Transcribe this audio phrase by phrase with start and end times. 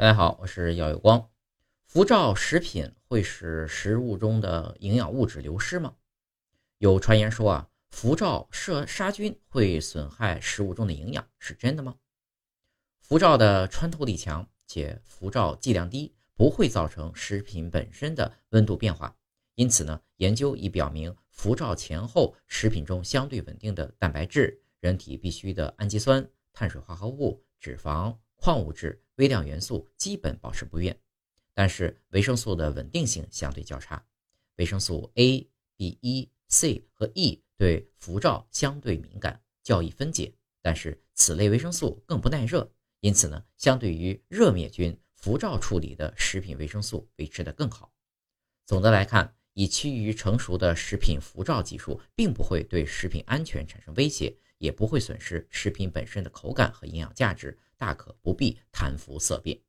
[0.00, 1.28] 大家好，我是耀有光。
[1.88, 5.96] 辐照食品会使食物中的营养物质流失吗？
[6.78, 11.96] 有传言说啊，辐照射杀菌会损害食物中的营养，是真的吗？
[13.00, 19.16] 辐照的穿透力强，且辐照剂量低，不会造成食品本身的温度变化。
[19.56, 28.16] 因此呢，研究已表明，辐照前后食品中相对稳定的蛋白质、人体必需的氨基酸、碳水化合物、脂肪。
[28.38, 30.98] 矿物质、微量元素基本保持不变，
[31.52, 34.02] 但是维生素的稳定性相对较差。
[34.56, 40.32] 维生素 A、B、E、C 和 E 对辐照相对敏感，较易分解。
[40.62, 47.92] 但是此类维生素更不耐热，因此呢，相对于热灭菌、辐照处理的食品维生素维持的更好。
[48.64, 57.58] 总的来看，已趋于成熟的食品辐照技术并不会对食品安全产生威胁，也不会损失食品本身的口感和营养价值。
[57.78, 59.67] 大可不必谈服色变。